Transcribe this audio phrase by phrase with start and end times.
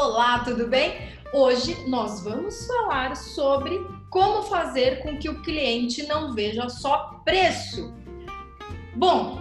[0.00, 0.94] Olá, tudo bem?
[1.32, 7.92] Hoje nós vamos falar sobre como fazer com que o cliente não veja só preço.
[8.94, 9.40] Bom,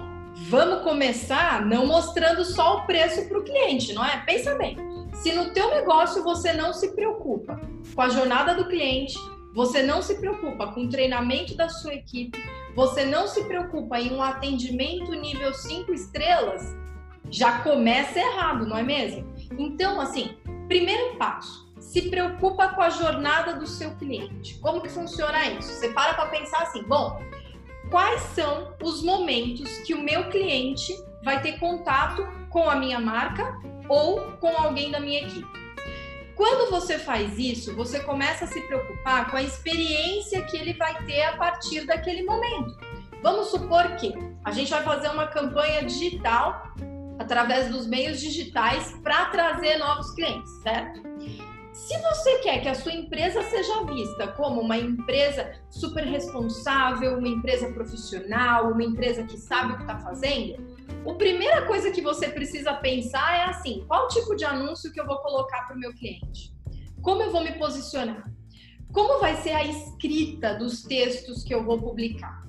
[0.50, 4.18] vamos começar não mostrando só o preço para o cliente, não é?
[4.25, 4.75] Pensa bem.
[5.14, 7.61] Se no teu negócio você não se preocupa
[7.93, 9.14] com a jornada do cliente,
[9.54, 12.43] você não se preocupa com o treinamento da sua equipe,
[12.75, 16.75] você não se preocupa em um atendimento nível 5 estrelas,
[17.29, 19.25] já começa errado, não é mesmo?
[19.57, 20.36] Então, assim,
[20.68, 24.60] primeiro passo, se preocupa com a jornada do seu cliente.
[24.60, 25.71] Como que funciona isso?
[25.74, 27.21] Você para para pensar assim, bom,
[27.90, 30.93] quais são os momentos que o meu cliente
[31.24, 35.48] vai ter contato com a minha marca ou com alguém da minha equipe?
[36.36, 41.04] Quando você faz isso, você começa a se preocupar com a experiência que ele vai
[41.06, 42.78] ter a partir daquele momento.
[43.23, 44.14] Vamos supor que
[44.45, 46.72] a gente vai fazer uma campanha digital
[47.28, 51.02] através dos meios digitais para trazer novos clientes, certo?
[51.73, 57.28] Se você quer que a sua empresa seja vista como uma empresa super responsável, uma
[57.28, 60.56] empresa profissional, uma empresa que sabe o que está fazendo,
[61.08, 65.06] a primeira coisa que você precisa pensar é assim: qual tipo de anúncio que eu
[65.06, 66.56] vou colocar para o meu cliente?
[67.02, 68.25] Como eu vou me posicionar?
[68.91, 72.47] Como vai ser a escrita dos textos que eu vou publicar?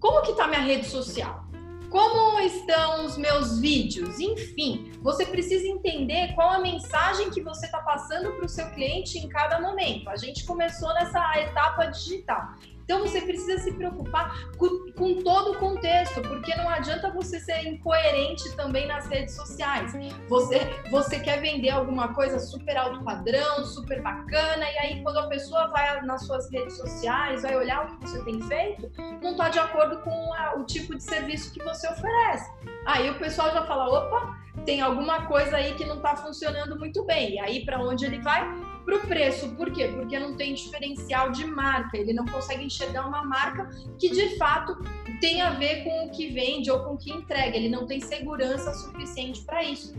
[0.00, 1.48] Como que está minha rede social?
[1.90, 4.20] Como estão os meus vídeos?
[4.20, 9.18] Enfim, você precisa entender qual a mensagem que você está passando para o seu cliente
[9.18, 10.10] em cada momento.
[10.10, 12.54] A gente começou nessa etapa digital.
[12.88, 17.66] Então você precisa se preocupar com, com, todo o contexto, porque não adianta você ser
[17.66, 19.92] incoerente também nas redes sociais.
[20.26, 25.26] Você, você quer vender alguma coisa super alto padrão, super bacana, e aí quando a
[25.26, 28.90] pessoa vai nas suas redes sociais, vai olhar o que você tem feito,
[29.22, 32.50] não está de acordo com a, o tipo de serviço que você oferece.
[32.86, 37.04] Aí o pessoal já fala, opa, tem alguma coisa aí que não está funcionando muito
[37.04, 37.34] bem.
[37.34, 38.48] E aí para onde ele vai?
[38.88, 39.50] Para o preço.
[39.50, 39.88] Por quê?
[39.94, 41.98] Porque não tem diferencial de marca.
[41.98, 43.68] Ele não consegue enxergar uma marca
[43.98, 44.78] que de fato
[45.20, 47.54] tem a ver com o que vende ou com o que entrega.
[47.54, 49.94] Ele não tem segurança suficiente para isso.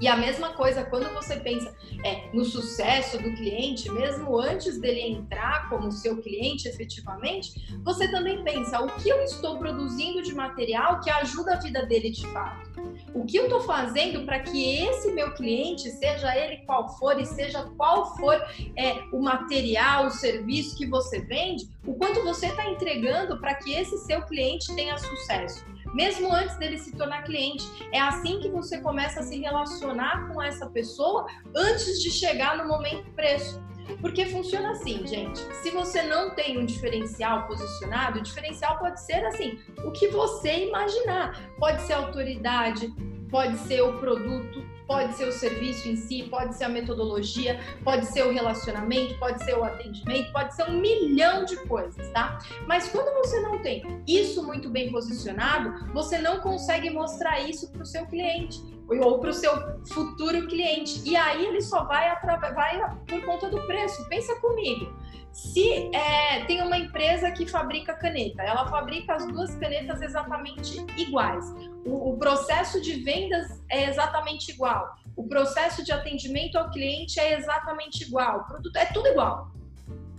[0.00, 5.00] E a mesma coisa quando você pensa é, no sucesso do cliente, mesmo antes dele
[5.00, 11.00] entrar como seu cliente efetivamente, você também pensa o que eu estou produzindo de material
[11.00, 12.68] que ajuda a vida dele de fato.
[13.14, 17.26] O que eu estou fazendo para que esse meu cliente, seja ele qual for e
[17.26, 18.34] seja qual for
[18.76, 23.72] é, o material, o serviço que você vende, o quanto você está entregando para que
[23.72, 27.64] esse seu cliente tenha sucesso mesmo antes dele se tornar cliente.
[27.92, 32.66] É assim que você começa a se relacionar com essa pessoa antes de chegar no
[32.66, 33.62] momento preço.
[34.00, 35.38] Porque funciona assim, gente.
[35.62, 40.66] Se você não tem um diferencial posicionado, o diferencial pode ser assim, o que você
[40.66, 41.40] imaginar.
[41.58, 42.92] Pode ser autoridade,
[43.30, 48.06] pode ser o produto, pode ser o serviço em si, pode ser a metodologia, pode
[48.06, 52.38] ser o relacionamento, pode ser o atendimento, pode ser um milhão de coisas, tá?
[52.66, 57.82] Mas quando você não tem isso muito bem posicionado, você não consegue mostrar isso para
[57.82, 59.52] o seu cliente ou para o seu
[59.88, 61.02] futuro cliente.
[61.04, 62.14] E aí ele só vai,
[62.54, 64.08] vai por conta do preço.
[64.08, 64.92] Pensa comigo.
[65.32, 71.44] Se é, tem uma empresa que fabrica caneta, ela fabrica as duas canetas exatamente iguais.
[71.84, 74.96] O, o processo de vendas é exatamente igual.
[75.14, 78.40] O processo de atendimento ao cliente é exatamente igual.
[78.40, 79.50] O produto é tudo igual.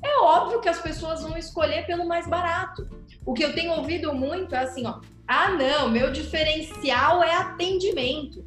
[0.01, 2.87] É óbvio que as pessoas vão escolher pelo mais barato.
[3.25, 5.01] O que eu tenho ouvido muito é assim, ó.
[5.27, 8.43] Ah, não, meu diferencial é atendimento.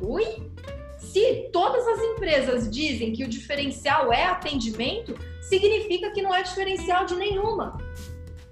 [0.00, 0.50] Ui?
[0.98, 7.04] Se todas as empresas dizem que o diferencial é atendimento, significa que não é diferencial
[7.04, 7.78] de nenhuma.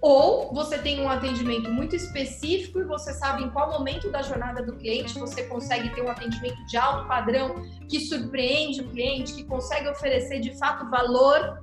[0.01, 4.61] Ou você tem um atendimento muito específico e você sabe em qual momento da jornada
[4.61, 7.55] do cliente você consegue ter um atendimento de alto padrão
[7.89, 11.63] que surpreende o cliente, que consegue oferecer de fato valor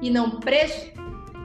[0.00, 0.92] e não preço.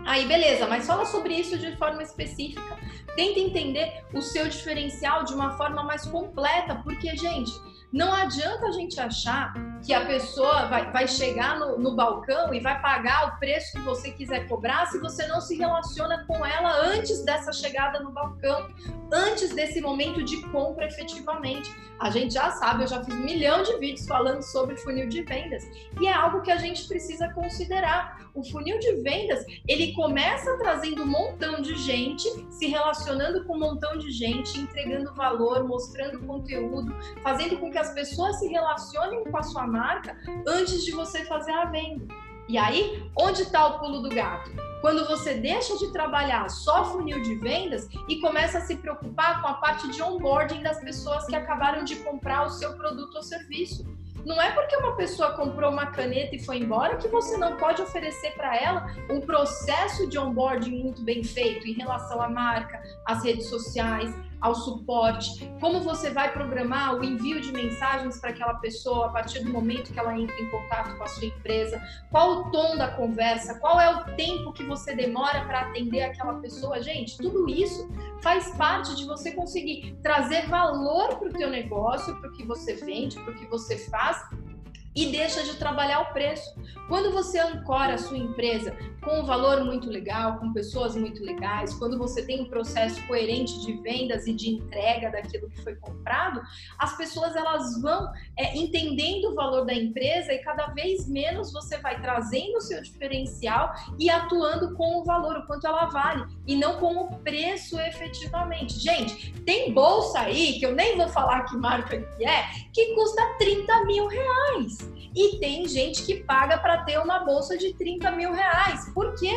[0.05, 2.77] Aí beleza, mas fala sobre isso de forma específica.
[3.15, 7.51] Tenta entender o seu diferencial de uma forma mais completa, porque, gente,
[7.91, 9.53] não adianta a gente achar
[9.83, 13.79] que a pessoa vai, vai chegar no, no, balcão e vai pagar o preço que
[13.79, 18.67] você quiser cobrar se você não se relaciona com ela antes dessa chegada no balcão,
[19.11, 21.73] antes desse momento de compra efetivamente.
[21.99, 25.23] A gente já sabe, eu já fiz um milhão de vídeos falando sobre funil de
[25.23, 25.67] vendas
[25.99, 28.29] e é algo que a gente precisa considerar.
[28.33, 33.59] O funil de vendas, ele começa trazendo um montão de gente, se relacionando com um
[33.59, 39.37] montão de gente, entregando valor, mostrando conteúdo, fazendo com que as pessoas se relacionem com
[39.37, 40.17] a sua marca
[40.47, 42.05] antes de você fazer a venda.
[42.47, 44.51] E aí, onde está o pulo do gato?
[44.81, 49.47] Quando você deixa de trabalhar só funil de vendas e começa a se preocupar com
[49.49, 53.85] a parte de onboarding das pessoas que acabaram de comprar o seu produto ou serviço.
[54.29, 57.81] Não é porque uma pessoa comprou uma caneta e foi embora que você não pode
[57.81, 63.23] oferecer para ela um processo de onboarding muito bem feito em relação à marca, às
[63.23, 69.07] redes sociais, ao suporte, como você vai programar o envio de mensagens para aquela pessoa
[69.07, 72.51] a partir do momento que ela entra em contato com a sua empresa, qual o
[72.51, 76.81] tom da conversa, qual é o tempo que você demora para atender aquela pessoa.
[76.81, 77.89] Gente, tudo isso
[78.21, 82.75] faz parte de você conseguir trazer valor para o teu negócio, para o que você
[82.75, 84.48] vende, para o que você faz Bye.
[84.95, 86.55] E deixa de trabalhar o preço.
[86.87, 91.73] Quando você ancora a sua empresa com um valor muito legal, com pessoas muito legais,
[91.75, 96.41] quando você tem um processo coerente de vendas e de entrega daquilo que foi comprado,
[96.77, 101.77] as pessoas elas vão é, entendendo o valor da empresa e cada vez menos você
[101.77, 106.55] vai trazendo o seu diferencial e atuando com o valor, o quanto ela vale, e
[106.55, 108.79] não com o preço efetivamente.
[108.79, 113.21] Gente, tem bolsa aí, que eu nem vou falar que marca que é, que custa
[113.37, 114.78] 30 mil reais.
[115.15, 118.89] E tem gente que paga para ter uma bolsa de 30 mil reais.
[118.93, 119.35] Por quê?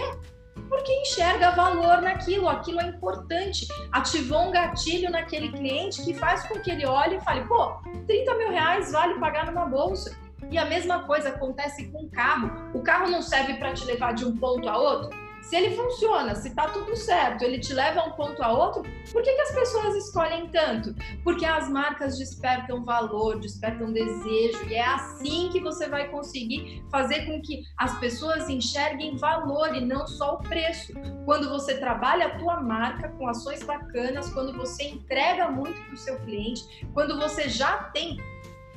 [0.69, 3.67] Porque enxerga valor naquilo, aquilo é importante.
[3.91, 7.75] Ativou um gatilho naquele cliente que faz com que ele olhe e fale: pô,
[8.07, 10.17] 30 mil reais vale pagar numa bolsa.
[10.51, 12.51] E a mesma coisa acontece com o carro.
[12.75, 15.22] O carro não serve para te levar de um ponto a outro?
[15.43, 18.83] Se ele funciona, se tá tudo certo, ele te leva a um ponto a outro,
[19.13, 20.95] por que, que as pessoas escolhem tanto?
[21.25, 27.27] Porque as marcas despertam valor, despertam desejo, e é assim que você vai conseguir fazer
[27.27, 30.93] com que as pessoas enxerguem valor e não só o preço.
[31.25, 35.99] Quando você trabalha a tua marca com ações bacanas, quando você entrega muito para o
[35.99, 38.17] seu cliente, quando você já tem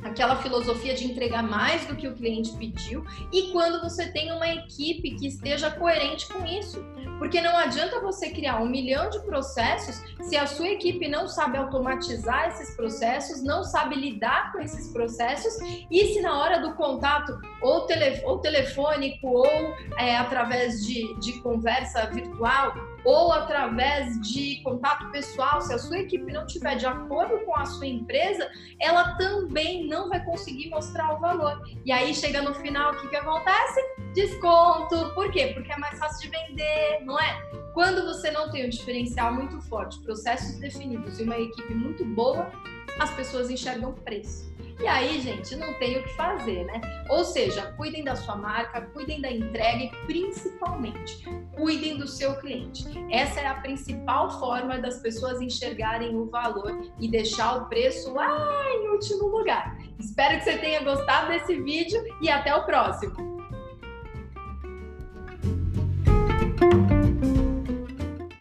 [0.06, 3.04] aquela filosofia de entregar mais do que o cliente pediu
[3.34, 6.86] e quando você tem uma equipe que esteja coerente com isso.
[7.18, 11.58] Porque não adianta você criar um milhão de processos se a sua equipe não sabe
[11.58, 15.54] automatizar esses processos, não sabe lidar com esses processos
[15.90, 21.42] e se na hora do contato, ou, tele, ou telefônico, ou é, através de, de
[21.42, 22.74] conversa virtual,
[23.06, 27.66] ou através de contato pessoal, se a sua equipe não tiver de acordo com a
[27.66, 28.50] sua empresa,
[28.80, 31.62] ela também não vai conseguir mostrar o valor.
[31.86, 33.80] E aí chega no final, o que, que acontece?
[34.14, 35.14] Desconto.
[35.14, 35.52] Por quê?
[35.54, 37.42] Porque é mais fácil de vender, não é?
[37.74, 42.52] Quando você não tem um diferencial muito forte, processos definidos e uma equipe muito boa,
[43.00, 44.52] as pessoas enxergam preço.
[44.80, 46.82] E aí, gente, não tem o que fazer, né?
[47.10, 51.24] Ou seja, cuidem da sua marca, cuidem da entrega e principalmente
[51.56, 52.86] cuidem do seu cliente.
[53.10, 58.66] Essa é a principal forma das pessoas enxergarem o valor e deixar o preço lá
[58.74, 59.78] em último lugar.
[59.98, 63.35] Espero que você tenha gostado desse vídeo e até o próximo.